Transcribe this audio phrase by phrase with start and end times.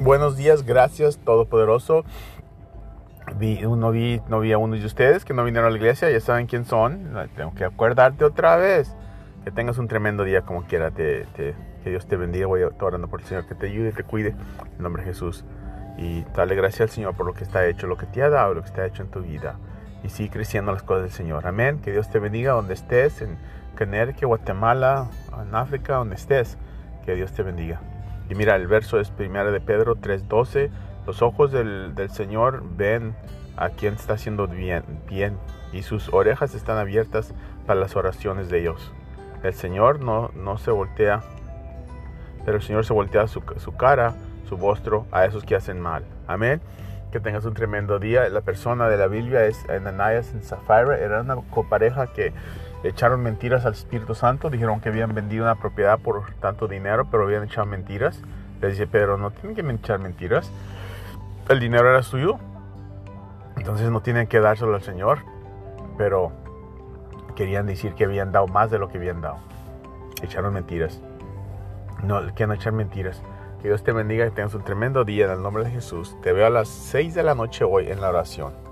[0.00, 2.04] Buenos días, gracias Todopoderoso.
[3.36, 6.08] Vi, no, vi, no vi a uno de ustedes que no vinieron a la iglesia,
[6.08, 7.12] ya saben quién son.
[7.34, 8.94] Tengo que acordarte otra vez.
[9.42, 10.92] Que tengas un tremendo día como quiera.
[10.92, 12.46] Te, que Dios te bendiga.
[12.46, 14.36] Voy orando por el Señor que te ayude te cuide.
[14.76, 15.44] En nombre de Jesús.
[15.96, 18.54] Y dale gracias al Señor por lo que está hecho, lo que te ha dado,
[18.54, 19.56] lo que está hecho en tu vida.
[20.04, 21.44] Y sigue creciendo las cosas del Señor.
[21.44, 21.80] Amén.
[21.82, 23.36] Que Dios te bendiga donde estés, en
[23.76, 25.08] Connecticut, Guatemala,
[25.42, 26.56] en África, donde estés.
[27.04, 27.80] Que Dios te bendiga.
[28.28, 30.70] Y mira, el verso es 1 de Pedro 3:12.
[31.06, 33.14] Los ojos del, del, Señor ven
[33.56, 35.38] a quien está haciendo bien, bien
[35.72, 37.34] y sus orejas están abiertas
[37.66, 38.92] para las oraciones de ellos.
[39.42, 41.22] El Señor no, no se voltea,
[42.44, 44.14] pero el Señor se voltea su, su cara,
[44.48, 46.04] su rostro a esos que hacen mal.
[46.26, 46.60] Amén.
[47.12, 48.28] Que tengas un tremendo día.
[48.28, 50.98] La persona de la Biblia es Ananias y Zafira.
[50.98, 51.36] Era una
[51.70, 52.32] pareja que
[52.84, 57.24] echaron mentiras al Espíritu Santo, dijeron que habían vendido una propiedad por tanto dinero, pero
[57.24, 58.20] habían echado mentiras.
[58.60, 60.50] Les dice, pero no tienen que echar mentiras.
[61.48, 62.38] El dinero era suyo,
[63.56, 65.20] entonces no tienen que dárselo al Señor,
[65.96, 66.32] pero
[67.34, 69.38] querían decir que habían dado más de lo que habían dado.
[70.22, 71.00] Echaron mentiras.
[72.02, 73.22] No, que no echar mentiras.
[73.62, 76.16] Que Dios te bendiga y tengas un tremendo día en el nombre de Jesús.
[76.22, 78.67] Te veo a las 6 de la noche hoy en la oración.